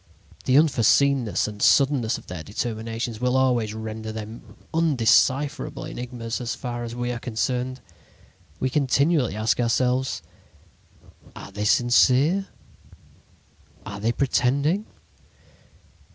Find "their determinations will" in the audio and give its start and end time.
2.25-3.37